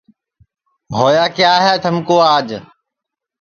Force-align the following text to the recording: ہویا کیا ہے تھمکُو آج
ہویا 0.97 1.25
کیا 1.37 1.53
ہے 1.65 1.73
تھمکُو 1.83 2.17
آج 2.35 2.47